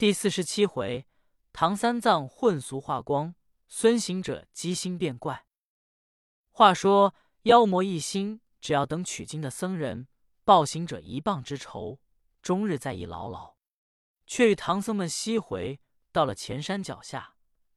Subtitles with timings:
[0.00, 1.06] 第四十七回，
[1.52, 3.34] 唐三藏混俗化光，
[3.68, 5.44] 孙行者机心变怪。
[6.48, 10.08] 话说妖魔一心，只要等取经的僧人
[10.42, 12.00] 报行者一棒之仇，
[12.40, 13.56] 终日在意牢牢。
[14.26, 15.78] 却与唐僧们西回
[16.12, 17.34] 到了前山脚下，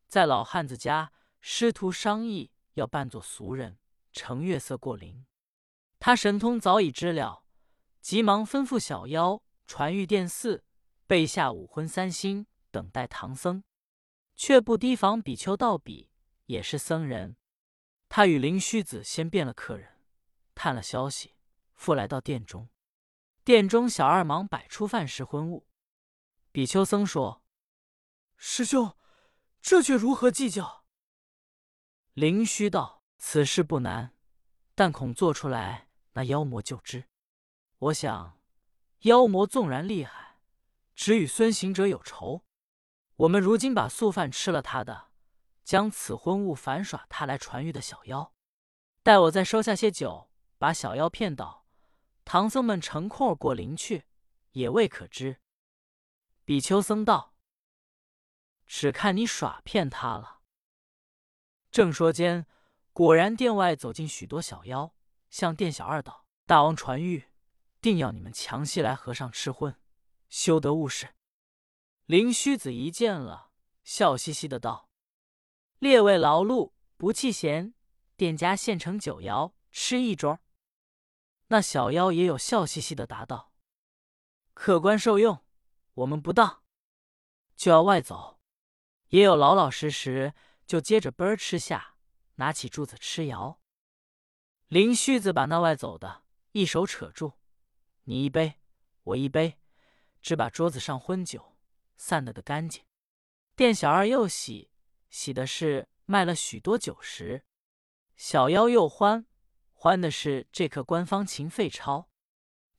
[0.07, 1.11] 在老汉子家，
[1.41, 3.77] 师徒商议要扮作俗人，
[4.13, 5.25] 乘月色过灵。
[5.99, 7.43] 他神通早已知了，
[7.99, 10.63] 急忙吩咐小妖传玉殿寺，
[11.07, 13.63] 备下五荤三星，等待唐僧。
[14.35, 16.09] 却不提防比丘道比
[16.47, 17.37] 也是僧人，
[18.09, 20.01] 他与灵虚子先变了客人，
[20.55, 21.35] 探了消息，
[21.75, 22.69] 复来到殿中。
[23.43, 25.67] 殿中小二忙摆出饭食荤物。
[26.51, 27.43] 比丘僧说
[28.37, 28.97] ：“师兄，
[29.61, 30.85] 这却如何计较？”
[32.13, 34.15] 灵虚道：“此事不难，
[34.73, 37.05] 但恐做出来。”那妖魔就知。
[37.79, 38.39] 我想，
[38.99, 40.32] 妖魔纵然厉害，
[40.95, 42.43] 只与孙行者有仇。
[43.15, 45.11] 我们如今把素饭吃了他的，
[45.63, 48.33] 将此婚物反耍他来传玉的小妖。
[49.01, 51.65] 待我再收下些酒，把小妖骗倒，
[52.25, 54.05] 唐僧们乘空过林去，
[54.51, 55.41] 也未可知。
[56.45, 57.35] 比丘僧道
[58.65, 60.41] ：“只看你耍骗他了。”
[61.71, 62.45] 正说间，
[62.91, 64.93] 果然殿外走进许多小妖。
[65.29, 67.25] 向店小二道：“大王传谕，
[67.81, 69.75] 定要你们强袭来和尚吃荤，
[70.33, 71.13] 休得误事。”
[72.07, 73.51] 灵虚子一见了，
[73.83, 74.89] 笑嘻嘻的道
[75.77, 77.75] ：“列位劳碌，不弃嫌，
[78.17, 80.39] 店家现成酒肴，吃一桌。”
[81.47, 83.53] 那小妖也有笑嘻嘻的答道
[84.55, 85.45] ：“客官受用，
[85.93, 86.63] 我们不当，
[87.55, 88.41] 就要外走。”
[89.09, 90.33] 也有老老实实
[90.65, 91.97] 就接着奔儿吃下，
[92.35, 93.59] 拿起柱子吃肴。
[94.69, 96.23] 林须子把那外走的
[96.53, 97.33] 一手扯住，
[98.05, 98.59] 你一杯，
[99.03, 99.59] 我一杯，
[100.23, 101.55] 只把桌子上荤酒
[101.95, 102.83] 散得个干净。
[103.55, 104.71] 店小二又喜，
[105.11, 107.43] 喜的是卖了许多酒食。
[108.15, 109.27] 小妖又欢，
[109.73, 112.09] 欢的是这颗官方勤费钞。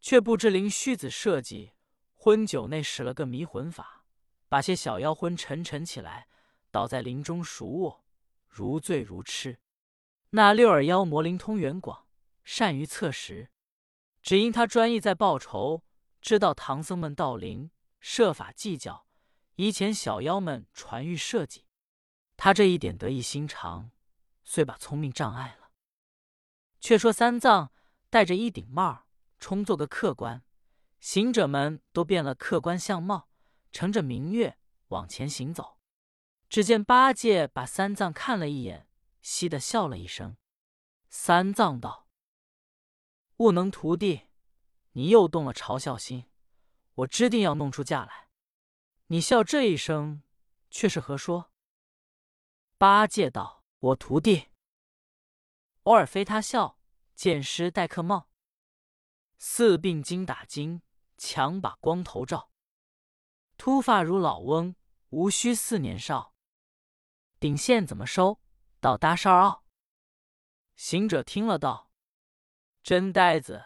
[0.00, 1.72] 却不知林虚子设计
[2.12, 4.04] 荤酒内使了个迷魂法，
[4.50, 6.28] 把些小妖昏沉沉起来，
[6.70, 8.04] 倒在林中熟卧，
[8.46, 9.58] 如醉如痴。
[10.30, 12.06] 那六耳妖魔灵通远广，
[12.42, 13.50] 善于测时，
[14.22, 15.82] 只因他专意在报仇，
[16.24, 17.70] 知道唐僧们到灵，
[18.00, 19.06] 设法计较，
[19.56, 21.66] 以前小妖们传谕设计。
[22.38, 23.90] 他这一点得意心肠，
[24.42, 25.70] 虽把聪明障碍了。
[26.80, 27.70] 却说三藏
[28.08, 29.04] 戴着一顶帽，
[29.38, 30.42] 充作个客官，
[30.98, 33.28] 行者们都变了客官相貌，
[33.70, 34.56] 乘着明月
[34.88, 35.78] 往前行走。
[36.48, 38.88] 只见八戒把三藏看了一眼。
[39.20, 40.38] 嘻的笑了一声，
[41.10, 42.08] 三藏道
[43.38, 44.22] ：“悟能徒弟，
[44.94, 46.28] 你又动了嘲笑心，
[46.94, 48.30] 我知定要弄出架来。
[49.06, 50.24] 你笑这一声，
[50.70, 51.52] 却是何说？”
[52.78, 54.48] 八戒道：“我徒弟，
[55.84, 56.78] 偶尔非他笑，
[57.14, 58.28] 见师戴客帽，
[59.38, 60.82] 四鬓精打金，
[61.16, 62.50] 强把光头照，
[63.56, 64.74] 秃发如老翁，
[65.10, 66.34] 无须似年少。
[67.38, 68.40] 顶线怎么收？”
[68.80, 69.64] 到搭哨傲，
[70.76, 71.90] 行者听了道
[72.84, 73.64] ：“真呆子，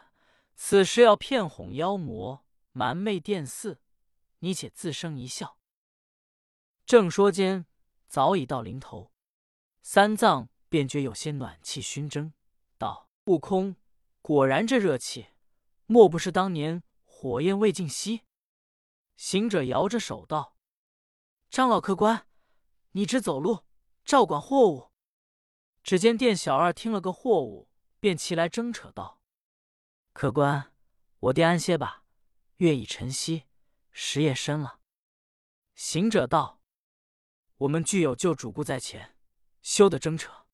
[0.60, 3.80] 此时要骗哄妖魔，瞒昧殿寺，
[4.40, 5.56] 你且自生一笑。”
[6.84, 7.64] 正说间，
[8.08, 9.12] 早已到临头，
[9.82, 12.34] 三藏便觉有些暖气熏蒸，
[12.76, 13.76] 道：“悟空，
[14.20, 15.28] 果然这热气，
[15.86, 18.24] 莫不是当年火焰未尽息？”
[19.16, 20.56] 行者摇着手道
[21.48, 22.26] ：“张老客官，
[22.90, 23.64] 你只走路，
[24.04, 24.90] 照管货物。”
[25.84, 27.70] 只见店小二听了个货物，
[28.00, 29.17] 便齐来争扯道
[30.18, 30.72] ：“客官，
[31.20, 32.02] 我爹安歇吧，
[32.56, 33.44] 月已晨曦，
[33.92, 34.80] 时夜深了。”
[35.76, 36.60] 行者道
[37.58, 39.16] ：“我们具有救主顾在前，
[39.62, 40.46] 休得争扯。”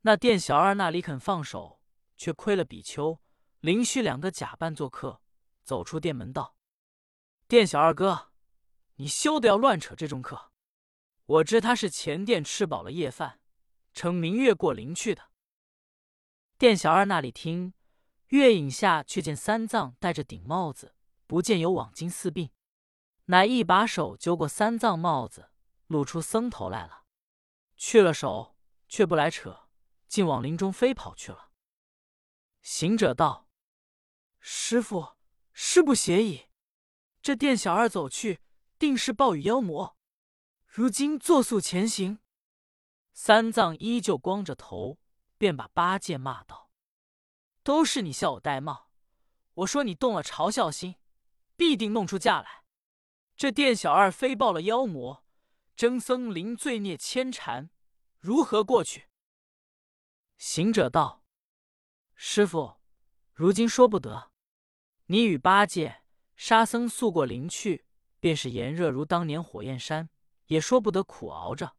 [0.00, 1.82] 那店小二那里肯放手，
[2.16, 3.20] 却亏了比丘、
[3.60, 5.20] 灵虚两个假扮做客，
[5.62, 6.56] 走出店门道
[7.46, 8.32] ：“店小二哥，
[8.94, 10.52] 你休得要乱扯这种客，
[11.26, 13.42] 我知他是前店吃饱了夜饭。”
[13.92, 15.30] 乘明月过林去的，
[16.56, 17.74] 店小二那里听，
[18.30, 20.94] 月影下却见三藏戴着顶帽子，
[21.26, 22.50] 不见有网巾四鬓，
[23.24, 25.50] 乃一把手揪过三藏帽子，
[25.88, 27.04] 露出僧头来了。
[27.76, 28.56] 去了手，
[28.88, 29.68] 却不来扯，
[30.06, 31.50] 竟往林中飞跑去了。
[32.62, 33.48] 行者道
[34.38, 35.16] ：“师傅，
[35.52, 36.46] 师不邪矣。
[37.20, 38.40] 这店小二走去，
[38.78, 39.96] 定是暴雨妖魔。
[40.66, 42.20] 如今作速前行。”
[43.12, 45.00] 三藏依旧光着头，
[45.36, 46.69] 便把八戒骂道
[47.62, 48.90] ：“都是你笑我戴帽！
[49.54, 50.96] 我说你动了嘲笑心，
[51.56, 52.64] 必定弄出架来。
[53.36, 55.24] 这店小二非报了妖魔，
[55.76, 57.70] 真僧临罪孽牵缠，
[58.18, 59.08] 如何过去？”
[60.38, 61.24] 行者道
[62.14, 62.80] ：“师傅，
[63.34, 64.30] 如今说不得。
[65.06, 66.02] 你与八戒、
[66.36, 67.84] 沙僧速过灵去，
[68.20, 70.08] 便是炎热如当年火焰山，
[70.46, 71.76] 也说不得苦熬着。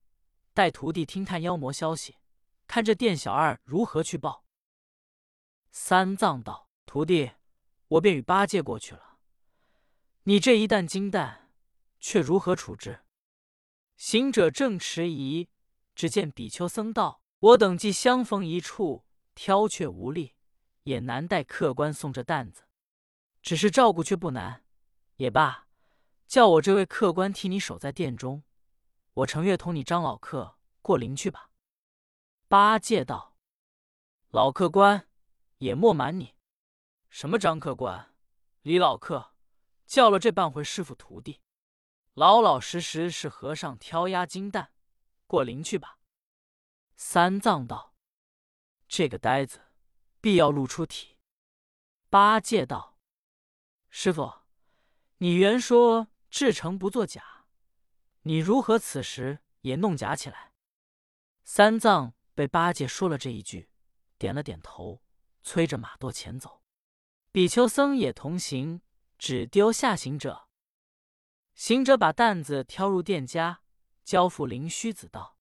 [0.53, 2.17] 待徒弟听探妖魔消息，
[2.67, 4.45] 看这店小二如何去报。”
[5.71, 7.31] 三藏道：“徒弟，
[7.87, 9.17] 我便与八戒过去了。
[10.23, 11.49] 你这一担金蛋，
[11.99, 13.05] 却如何处置？”
[13.95, 15.49] 行者正迟疑，
[15.95, 20.35] 只见比丘僧道：“我等既相逢一处，挑却无力，
[20.83, 22.63] 也难带客官送这担子。
[23.41, 24.65] 只是照顾却不难。
[25.15, 25.67] 也罢，
[26.27, 28.43] 叫我这位客官替你守在殿中，
[29.13, 31.51] 我程月同你张老客过灵去吧。”
[32.49, 33.37] 八戒道
[34.31, 35.07] ：“老客官。”
[35.61, 36.33] 也莫瞒你，
[37.07, 38.15] 什么张客官、
[38.63, 39.35] 李老客，
[39.85, 41.39] 叫了这半回师傅徒弟，
[42.15, 44.73] 老老实实是和尚挑压金蛋，
[45.27, 45.99] 过灵去吧。
[46.95, 47.93] 三藏道
[48.89, 49.61] ：“这个呆子，
[50.19, 51.19] 必要露出体。”
[52.09, 52.97] 八戒道
[53.91, 54.33] ：“师傅，
[55.17, 57.45] 你原说至诚不作假，
[58.23, 60.53] 你如何此时也弄假起来？”
[61.45, 63.69] 三藏被八戒说了这一句，
[64.17, 65.03] 点了点头。
[65.43, 66.63] 催着马垛前走，
[67.31, 68.81] 比丘僧也同行，
[69.17, 70.47] 只丢下行者。
[71.53, 73.61] 行者把担子挑入店家，
[74.03, 75.37] 交付灵虚子道：“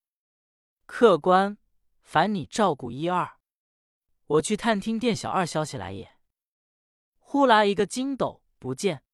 [0.86, 1.56] 客官，
[2.00, 3.38] 烦你照顾一二，
[4.26, 6.16] 我去探听店小二消息来也。”
[7.18, 9.04] 忽来一个筋斗不见，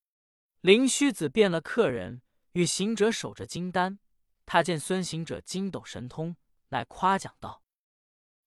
[0.61, 2.23] 灵虚子变了客人，
[2.53, 3.99] 与行者守着金丹。
[4.47, 6.37] 他见孙行者筋斗神通，
[6.69, 7.62] 乃夸奖道：“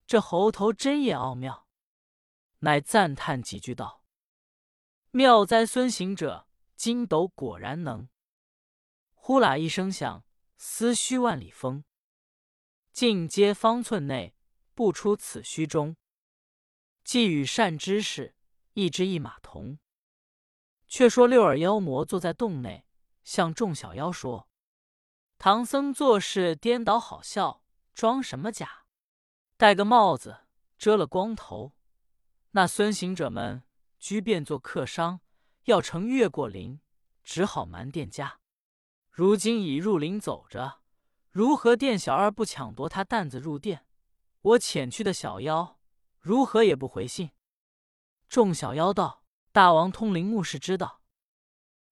[0.07, 1.67] 这猴头真也奥妙。”
[2.59, 4.03] 乃赞叹几句道
[5.11, 8.09] ：“妙哉，孙行者，筋斗果然能。”
[9.15, 10.25] 呼啦一声响，
[10.57, 11.85] 思虚万里风，
[12.91, 14.35] 尽皆方寸内，
[14.73, 15.95] 不出此虚中。
[17.03, 18.35] 既与善知识，
[18.73, 19.79] 一只一马同。
[20.87, 22.85] 却说六耳妖魔坐在洞内，
[23.23, 24.49] 向众小妖说
[25.37, 27.63] ：“唐僧做事颠倒好笑，
[27.93, 28.85] 装什么假？
[29.55, 30.47] 戴个帽子
[30.77, 31.73] 遮了光头。”
[32.51, 33.63] 那孙行者们
[33.99, 35.21] 居变作客商，
[35.65, 36.79] 要乘越过林，
[37.23, 38.39] 只好瞒店家。
[39.11, 40.81] 如今已入林走着，
[41.29, 43.85] 如何店小二不抢夺他担子入店？
[44.41, 45.79] 我遣去的小妖
[46.17, 47.31] 如何也不回信？
[48.27, 51.01] 众小妖道：“大王通灵目视知道。”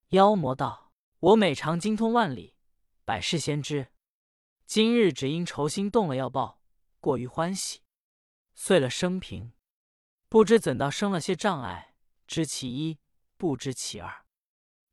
[0.10, 2.56] 妖魔道：“我每常精通万里，
[3.06, 3.92] 百事先知。
[4.66, 6.62] 今日只因愁心动了要报，
[7.00, 7.82] 过于欢喜，
[8.56, 9.52] 遂了生平。”
[10.30, 11.96] 不知怎道生了些障碍，
[12.28, 13.00] 知其一，
[13.38, 14.26] 不知其二。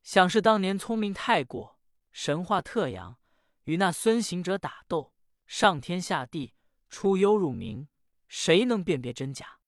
[0.05, 1.81] 想是当年聪明太过，
[2.13, 3.19] 神话特扬，
[3.65, 5.13] 与那孙行者打斗，
[5.47, 6.55] 上天下地，
[6.89, 7.89] 出幽入明，
[8.29, 9.59] 谁能辨别真假？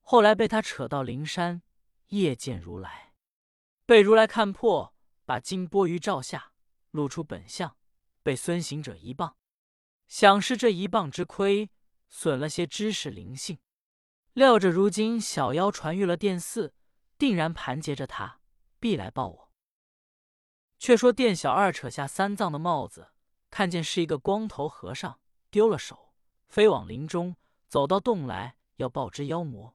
[0.00, 1.62] 后来被他扯到灵山，
[2.08, 3.14] 夜见如来，
[3.84, 4.92] 被如来看破，
[5.24, 6.52] 把金钵盂照下，
[6.90, 7.76] 露出本相，
[8.24, 9.36] 被孙行者一棒。
[10.08, 11.70] 想是这一棒之亏，
[12.08, 13.58] 损了些知识灵性。
[14.36, 16.74] 料着如今小妖传遇了殿寺，
[17.16, 18.40] 定然盘结着他，
[18.78, 19.50] 必来报我。
[20.78, 23.12] 却说店小二扯下三藏的帽子，
[23.48, 25.18] 看见是一个光头和尚，
[25.50, 26.12] 丢了手，
[26.48, 29.74] 飞往林中，走到洞来，要报知妖魔。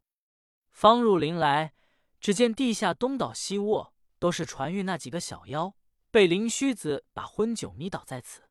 [0.72, 1.74] 方入林来，
[2.20, 5.76] 只见地下东倒西卧，都是传玉那几个小妖，
[6.12, 8.44] 被灵虚子把昏酒迷倒在此。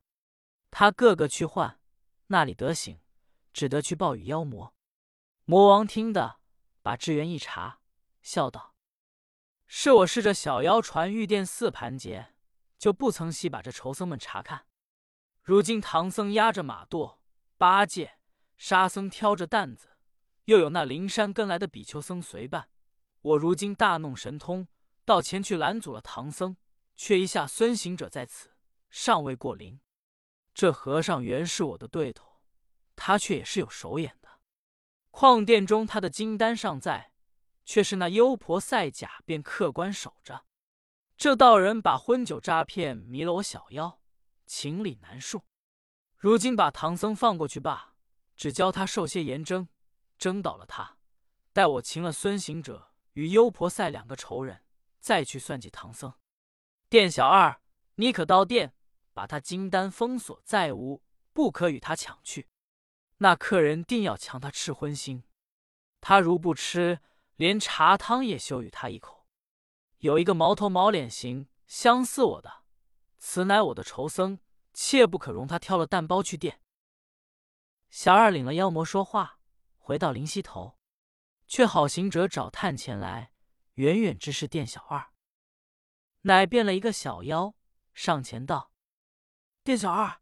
[0.71, 1.79] 他个个去唤，
[2.27, 2.99] 那里得醒，
[3.53, 4.73] 只得去报与妖魔。
[5.51, 6.39] 魔王听得，
[6.81, 7.81] 把智源一查，
[8.21, 8.73] 笑道
[9.67, 12.33] ：“是我试着小妖传玉殿寺盘结，
[12.77, 14.65] 就不曾细把这仇僧们查看。
[15.41, 17.17] 如今唐僧压着马垛，
[17.57, 18.17] 八戒、
[18.55, 19.89] 沙僧挑着担子，
[20.45, 22.69] 又有那灵山跟来的比丘僧随伴，
[23.19, 24.69] 我如今大弄神通，
[25.03, 26.55] 到前去拦阻了唐僧，
[26.95, 28.51] 却一下孙行者在此，
[28.89, 29.81] 尚未过灵。
[30.53, 32.41] 这和尚原是我的对头，
[32.95, 34.17] 他却也是有手眼。”
[35.11, 37.11] 矿殿中，他的金丹尚在，
[37.65, 40.45] 却是那幽婆赛甲便客官守着。
[41.15, 44.01] 这道人把昏酒诈骗，迷了我小妖，
[44.47, 45.41] 情理难恕。
[46.17, 47.93] 如今把唐僧放过去罢，
[48.35, 49.67] 只教他受些严征，
[50.17, 50.97] 征倒了他，
[51.53, 54.63] 待我擒了孙行者与幽婆赛两个仇人，
[54.99, 56.13] 再去算计唐僧。
[56.89, 57.61] 店小二，
[57.95, 58.73] 你可到店，
[59.13, 61.03] 把他金丹封锁在屋，
[61.33, 62.47] 不可与他抢去。
[63.23, 65.21] 那客人定要强他吃荤腥，
[65.99, 67.01] 他如不吃，
[67.35, 69.27] 连茶汤也休与他一口。
[69.99, 72.63] 有一个毛头毛脸型相似我的，
[73.19, 74.39] 此乃我的仇僧，
[74.73, 76.61] 切不可容他挑了蛋包去殿。”
[77.91, 79.37] 小二领了妖魔说话，
[79.77, 80.79] 回到灵溪头，
[81.45, 83.31] 却好行者找探前来，
[83.75, 85.11] 远远之是店小二，
[86.21, 87.53] 乃变了一个小妖，
[87.93, 88.71] 上前道
[89.63, 90.21] ：“店小二，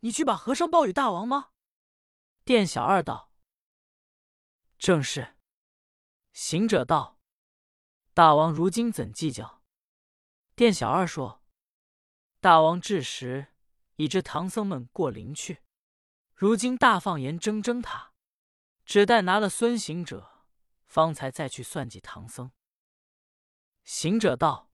[0.00, 1.48] 你去把和尚报与大王吗？”
[2.48, 3.30] 店小二道
[4.80, 5.36] ：“正是。”
[6.32, 7.20] 行者道
[8.14, 9.62] ：“大王如今怎计较？”
[10.56, 11.44] 店小二说
[12.40, 13.48] ：“大王至时
[13.96, 15.62] 已知唐僧们过灵去。”
[16.34, 18.14] 如今大放言争争他，
[18.86, 20.46] 只待拿了孙行者，
[20.86, 22.50] 方才再去算计唐僧。
[23.84, 24.70] 行者道：“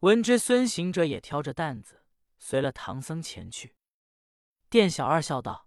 [0.00, 2.04] 闻知孙行者也挑着担子
[2.36, 3.74] 随了唐僧前去。”
[4.68, 5.66] 店小二笑道：“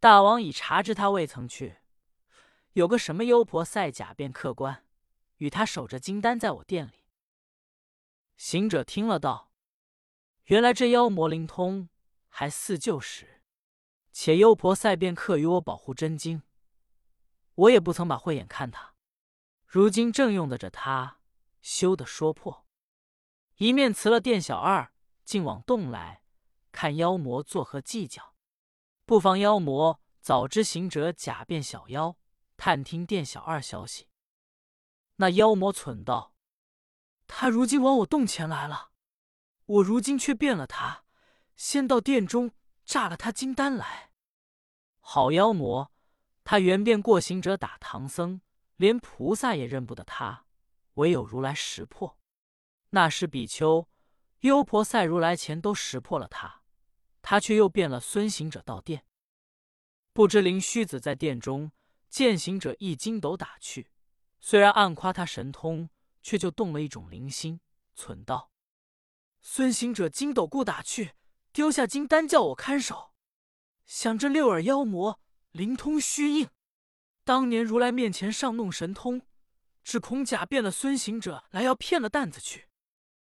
[0.00, 1.76] 大王已察知他未曾去，
[2.72, 4.86] 有个什么幽婆赛假变客官，
[5.36, 7.04] 与他守着金丹在我店里。”
[8.38, 9.52] 行者听了道
[10.46, 11.90] ：“原来这妖魔灵通，
[12.28, 13.42] 还似旧时。”
[14.10, 16.42] 且幽婆赛便客与我保护真经，
[17.54, 18.94] 我也不曾把慧眼看他。
[19.66, 21.20] 如今正用得着他，
[21.60, 22.66] 休得说破。
[23.56, 24.92] 一面辞了店小二，
[25.24, 26.22] 竟往洞来，
[26.72, 28.29] 看妖魔作何计较。
[29.10, 32.16] 不妨妖魔早知行者假变小妖，
[32.56, 34.06] 探听店小二消息。
[35.16, 36.36] 那妖魔忖道
[37.26, 38.92] ：“他如今往我洞前来了，
[39.66, 41.02] 我如今却变了他，
[41.56, 42.52] 先到殿中。”
[42.86, 44.12] 炸了他金丹来，
[45.00, 45.90] 好妖魔！
[46.44, 48.40] 他原变过行者打唐僧，
[48.76, 50.46] 连菩萨也认不得他，
[50.94, 52.16] 唯有如来识破。
[52.90, 53.88] 那时比丘、
[54.42, 56.59] 优婆塞如来前都识破了他，
[57.30, 59.04] 他却又变了孙行者到殿。
[60.12, 61.70] 不知灵虚子在殿中
[62.08, 63.92] 见行者一筋斗打去，
[64.40, 65.90] 虽然暗夸他神通，
[66.24, 67.60] 却就动了一种灵心，
[67.96, 68.50] 忖道：
[69.40, 71.12] 孙行者筋斗故打去。
[71.52, 73.12] 丢下金丹叫我看守，
[73.86, 75.20] 想这六耳妖魔
[75.52, 76.48] 灵通虚应，
[77.22, 79.22] 当年如来面前上弄神通，
[79.84, 82.66] 只恐假变了孙行者来要骗了担子去。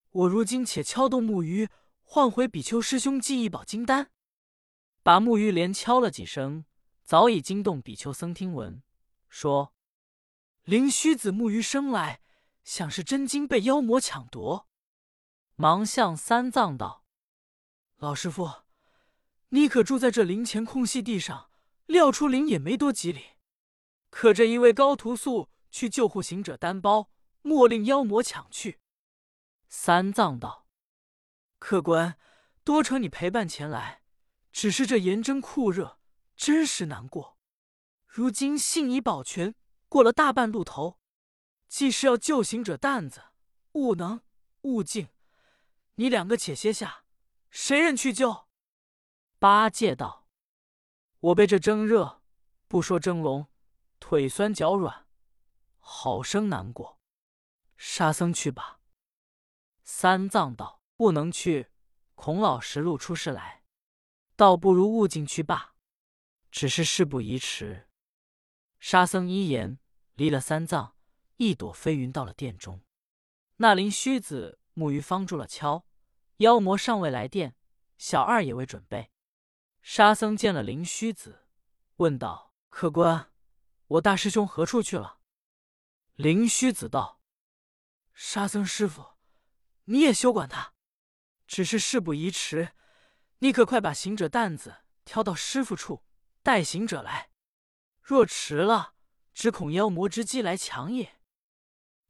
[0.10, 1.70] 我如今且敲动木鱼，
[2.14, 4.12] 换回比丘师兄记忆宝金丹。
[5.02, 6.66] 把木鱼连敲了几声，
[7.06, 8.84] 早已惊动比丘僧听闻，
[9.30, 9.74] 说
[10.64, 12.20] 灵虚子木鱼生来，
[12.66, 14.68] 想是真经被妖魔抢夺，
[15.56, 17.06] 忙向三藏道。
[17.96, 18.64] 老师傅，
[19.48, 21.50] 你可住在这灵前空隙地上，
[21.86, 23.38] 撂出灵也没多几里。
[24.10, 27.10] 可这一位高徒素去救护行者单包，
[27.42, 28.82] 莫令妖魔抢去。
[29.70, 30.61] 三藏道
[31.62, 32.18] ：“客官，
[32.64, 34.02] 多承你陪伴前来，
[34.52, 36.00] 只是这炎蒸酷热，
[36.36, 37.38] 真是难过。
[38.08, 39.54] 如今信已保全，
[39.88, 41.00] 过了大半路头，
[41.68, 43.26] 既是要救行者担子，
[43.74, 44.22] 勿能
[44.62, 45.10] 勿静。
[45.96, 47.04] 你两个且歇下。”
[47.52, 48.48] 谁人去救？
[49.38, 50.28] 八戒道
[51.20, 52.24] ：“我被这蒸热，
[52.68, 53.48] 不说蒸笼，
[54.00, 55.06] 腿酸脚软，
[55.80, 57.00] 好生难过。
[57.78, 58.80] 沙僧去吧。”
[59.84, 61.72] 三藏道：“不能去，
[62.14, 63.64] 孔老实路出事来，
[64.36, 65.74] 倒不如悟进去罢。
[66.52, 67.90] 只是事不宜迟。”
[68.80, 69.80] 沙僧一言，
[70.14, 70.96] 离了三藏，
[71.38, 72.84] 一朵飞云到了殿中。
[73.56, 75.88] 那灵虚子木鱼方住了敲。
[76.38, 77.56] 妖魔尚未来电，
[77.98, 79.10] 小二也未准备。
[79.82, 81.48] 沙僧见了灵虚子，
[81.96, 83.32] 问道：“客官，
[83.88, 85.20] 我大师兄何处去了？”
[86.14, 87.20] 灵虚子道
[88.14, 89.18] ：“沙僧师傅，
[89.86, 90.76] 你也休管他，
[91.52, 92.72] 只是事不宜迟，
[93.40, 96.06] 你可快把行者担子挑到师傅处，
[96.42, 97.30] 带行者来。
[98.02, 98.94] 若迟了，
[99.34, 101.20] 只恐妖魔之机来抢也。”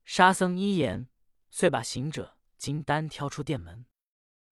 [0.05, 1.09] 沙僧一言，
[1.49, 3.87] 遂把行者金丹挑出殿门。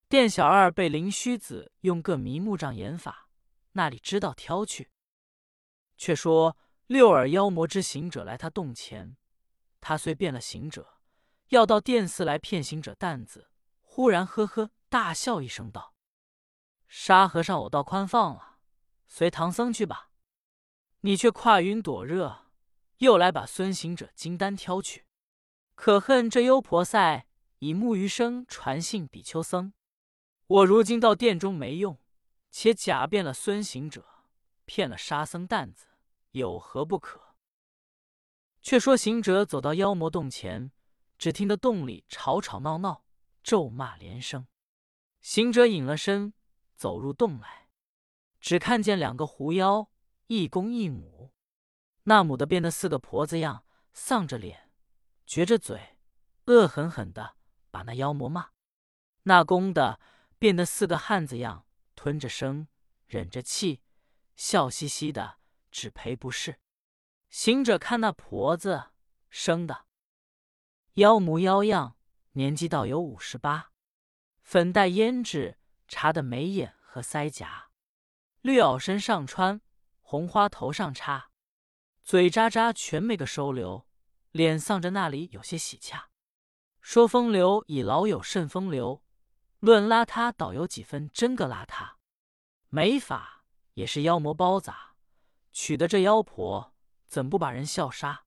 [0.08, 3.30] 店小二被灵虚子用个迷目障眼法，
[3.74, 4.90] 那里知道挑去？
[5.98, 9.16] 却说六耳妖魔之行者来他洞前，
[9.80, 10.98] 他虽变了行者，
[11.50, 15.94] 要到殿寺来骗行者担子，忽然呵呵大笑一声道
[16.90, 18.58] ：“沙和尚，我倒宽放了，
[19.08, 20.10] 随唐僧去吧。
[21.02, 22.48] 你却跨云躲热，
[22.98, 25.06] 又来把孙行者金丹挑去。
[25.76, 27.28] 可恨这幽婆塞
[27.60, 29.72] 以木鱼声传信比丘僧。”
[30.48, 32.00] 我如今到殿中没用，
[32.50, 34.26] 且假变了孙行者，
[34.66, 35.86] 骗了沙僧担子，
[36.32, 37.36] 有何不可？
[38.64, 40.72] 却说行者走到妖魔洞前，
[41.20, 43.06] 只听得洞里吵吵闹闹，
[43.44, 44.48] 咒骂连声。
[45.22, 46.34] 行者隐了身，
[46.76, 47.68] 走入洞来，
[48.40, 49.90] 只看见两个狐妖，
[50.28, 51.34] 一公一母。
[52.04, 54.72] 那母的变得似个婆子样，丧着脸，
[55.28, 55.98] 撅着嘴，
[56.46, 57.36] 恶狠狠的
[57.70, 58.52] 把那妖魔骂。
[59.24, 60.00] 那公的
[60.40, 62.68] 变得四个汉子样，吞着声，
[63.06, 63.82] 忍着气，
[64.36, 65.38] 笑嘻嘻的，
[65.70, 66.60] 只赔不是。
[67.30, 68.92] 行者看那婆子
[69.30, 69.86] 生的，
[70.94, 71.98] 妖模妖样，
[72.32, 73.72] 年纪倒有五十八，
[74.52, 77.70] 粉黛胭脂，茶的眉眼和腮颊，
[78.42, 79.62] 绿袄身上穿，
[80.02, 81.30] 红花头上插，
[82.02, 83.86] 嘴喳喳全没个收留，
[84.32, 86.10] 脸丧着那里有些喜洽。
[86.82, 89.04] 说风流已老有甚风流，
[89.60, 91.98] 论邋遢倒有几分真个邋遢。
[92.70, 94.96] 没法也是妖魔包杂，
[95.52, 96.74] 娶的这妖婆。
[97.06, 98.24] 怎不把人笑杀？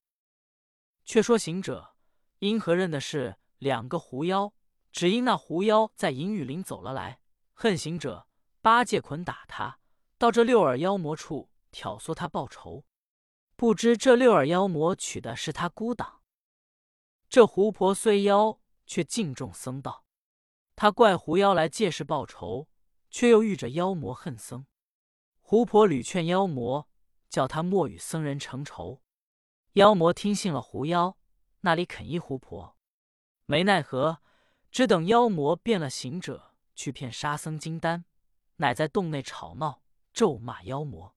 [1.05, 1.97] 却说行者
[2.38, 4.52] 因何认的是两个狐妖？
[4.93, 7.19] 只因那狐妖在银雨林走了来，
[7.55, 8.29] 恨行者，
[8.61, 9.81] 八戒捆打他，
[10.19, 12.85] 到这六耳妖魔处挑唆他报仇。
[13.57, 16.23] 不知这六耳妖魔娶的是他姑党。
[17.29, 20.05] 这狐婆虽妖，却敬重僧道。
[20.77, 22.69] 他怪狐妖来借势报仇，
[23.11, 24.67] 却又遇着妖魔恨僧。
[25.41, 26.89] 狐婆屡劝妖魔。
[27.33, 29.01] 叫他莫与僧人成仇。
[29.73, 31.17] 妖魔听信了狐妖，
[31.61, 32.77] 那里肯依狐婆？
[33.47, 34.21] 没奈何，
[34.73, 38.07] 只等妖魔变了行者去骗沙僧金丹，
[38.57, 39.83] 乃在洞内吵闹，
[40.14, 41.14] 咒骂妖魔。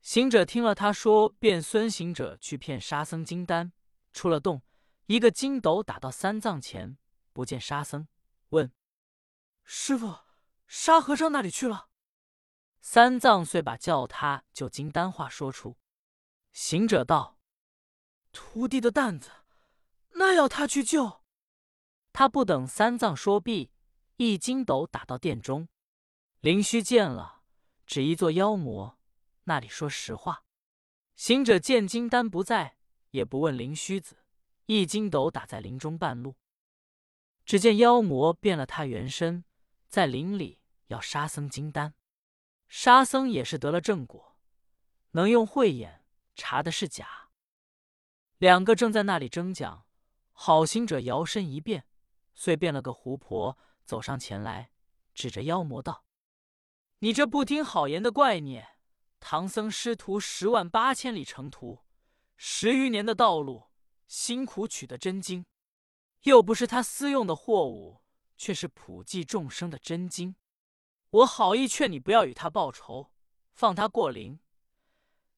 [0.00, 3.72] 行者听了他说变孙行者去骗沙僧金丹，
[4.14, 4.62] 出了洞，
[5.04, 6.96] 一个筋斗打到三藏前，
[7.34, 8.08] 不见沙僧，
[8.48, 8.72] 问
[9.64, 10.20] 师傅
[10.66, 11.90] ：“沙和尚那里去了？”
[12.80, 15.76] 三藏遂把叫他救金丹话说出。
[16.52, 17.38] 行者道
[18.32, 19.30] ：“徒弟的担子，
[20.14, 21.20] 那要他去救？”
[22.18, 23.70] 他不等三藏说毕，
[24.16, 25.68] 一筋斗打到殿中。
[26.40, 27.42] 灵虚见了，
[27.86, 28.98] 只一座妖魔，
[29.44, 30.42] 那里说实话。
[31.14, 32.76] 行者见金丹不在，
[33.10, 34.16] 也不问灵虚子，
[34.66, 36.34] 一筋斗打在林中半路。
[37.44, 39.44] 只见妖魔变了他原身，
[39.86, 40.58] 在林里
[40.88, 41.94] 要杀僧金丹。
[42.66, 44.36] 沙僧也是得了正果，
[45.12, 46.04] 能用慧眼
[46.34, 47.28] 查的是假。
[48.38, 49.86] 两个正在那里争讲，
[50.32, 51.84] 好行者摇身一变，
[52.38, 54.70] 遂变了个狐婆，走上前来，
[55.12, 56.04] 指着妖魔道
[57.00, 58.76] ：“你这不听好言的怪孽！
[59.18, 61.80] 唐僧师徒十万八千里程途，
[62.36, 63.64] 十余年的道路，
[64.06, 65.46] 辛苦取得真经，
[66.22, 68.02] 又不是他私用的货物，
[68.36, 70.36] 却是普济众生的真经。”
[71.10, 73.10] 我好意劝你不要与他报仇，
[73.52, 74.38] 放他过灵，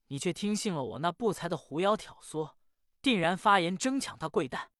[0.08, 2.56] 你却听信了我那不才的狐妖挑唆，
[3.00, 4.70] 定然发言争抢他贵担。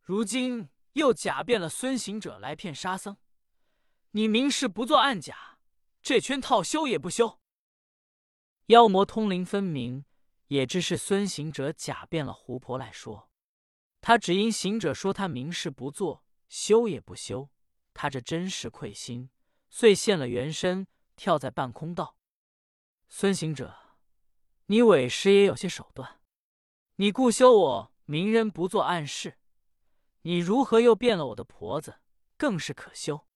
[0.00, 3.16] 如今又假变了孙行者来骗沙僧，
[4.10, 5.60] 你明事不做暗假，
[6.02, 7.40] 这圈套修也不修。
[8.66, 10.04] 妖魔通灵分明，
[10.48, 13.30] 也知是孙行者假变了狐婆来说，
[14.00, 17.48] 他只因行者说他明事不做，修也不修，
[17.94, 19.30] 他这真是愧心。
[19.70, 22.16] 遂现了原身，跳在半空道
[23.08, 23.96] ：“孙行者，
[24.66, 26.20] 你委实也有些手段。
[26.96, 29.37] 你故休我明人不做暗事，
[30.22, 32.00] 你如何又变了我的婆子？
[32.36, 33.26] 更是可羞。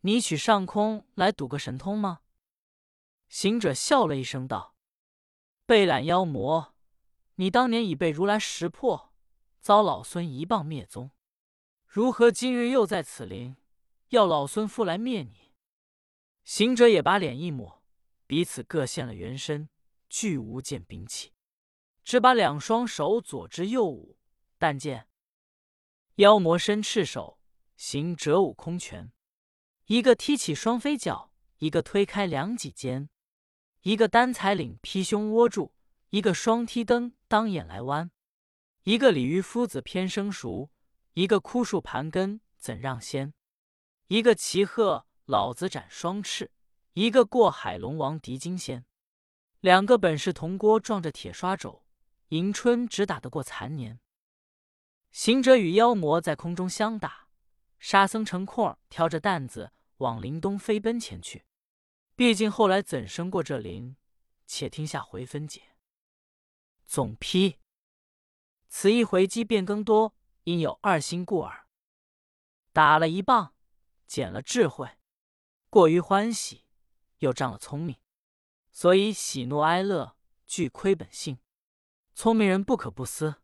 [0.00, 2.20] 你取上空来赌个神通吗？”
[3.28, 4.74] 行者笑了一声道
[5.66, 6.74] ：“被懒妖魔，
[7.34, 9.12] 你当年已被如来识破，
[9.60, 11.10] 遭老孙一棒灭宗，
[11.86, 13.56] 如何今日又在此林，
[14.08, 15.52] 要老孙复来灭你？”
[16.42, 17.84] 行者也把脸一抹，
[18.26, 19.68] 彼此各现了原身，
[20.08, 21.32] 俱无见兵器，
[22.02, 24.16] 只把两双手左支右舞。
[24.58, 25.06] 但见
[26.20, 27.38] 妖魔伸赤手，
[27.78, 29.10] 行折舞空拳；
[29.86, 33.08] 一个踢起双飞脚，一个推开两脊间；
[33.80, 35.72] 一个单彩领披胸窝住，
[36.10, 38.10] 一个双踢蹬当眼来弯；
[38.82, 40.70] 一个鲤鱼夫子偏生熟，
[41.14, 43.32] 一个枯树盘根怎让先；
[44.08, 45.06] 一个骑鹤。
[45.24, 46.50] 老子斩双翅，
[46.94, 48.84] 一个过海龙王敌金仙，
[49.60, 51.84] 两个本是铜锅撞着铁刷肘，
[52.30, 54.00] 迎春只打得过残年。
[55.10, 57.28] 行者与妖魔在空中相打，
[57.78, 61.44] 沙僧乘空挑着担子往林东飞奔前去。
[62.14, 63.96] 毕竟后来怎生过这林？
[64.46, 65.76] 且听下回分解。
[66.84, 67.58] 总批：
[68.68, 71.66] 此一回机变更多，因有二心故耳。
[72.72, 73.54] 打了一棒，
[74.06, 74.88] 减了智慧。
[75.68, 76.64] 过于欢喜，
[77.18, 77.96] 又仗了聪明，
[78.70, 81.38] 所以喜怒哀乐俱亏本性。
[82.14, 83.39] 聪明人不可不思。